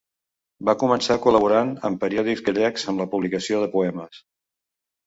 Va 0.69 0.73
començar 0.83 1.17
col·laborant 1.25 1.75
en 1.91 1.99
periòdics 2.05 2.43
gallecs 2.49 2.89
amb 2.95 3.05
la 3.05 3.09
publicació 3.15 3.65
de 3.67 3.73
poemes. 3.79 4.27